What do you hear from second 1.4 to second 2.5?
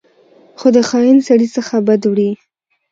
څخه بد وړي.